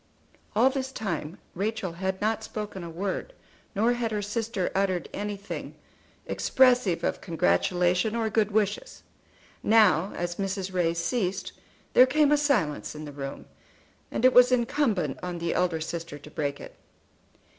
All 0.55 0.71
this 0.71 0.91
time 0.91 1.37
Rachel 1.53 1.91
had 1.93 2.19
not 2.21 2.43
spoken 2.43 2.83
a 2.83 2.89
word, 2.89 3.33
nor 3.75 3.93
had 3.93 4.09
her 4.09 4.23
sister 4.23 4.71
uttered 4.73 5.07
anything 5.13 5.75
expressive 6.25 7.03
of 7.03 7.21
congratulation 7.21 8.15
or 8.15 8.27
good 8.31 8.49
wishes. 8.49 9.03
Now, 9.61 10.11
as 10.15 10.37
Mrs. 10.37 10.73
Ray 10.73 10.95
ceased, 10.95 11.51
there 11.93 12.07
came 12.07 12.31
a 12.31 12.37
silence 12.37 12.95
in 12.95 13.05
the 13.05 13.11
room, 13.11 13.45
and 14.09 14.25
it 14.25 14.33
was 14.33 14.51
incumbent 14.51 15.19
on 15.21 15.37
the 15.37 15.53
elder 15.53 15.79
sister 15.79 16.17
to 16.17 16.31
break 16.31 16.59
it. 16.59 16.75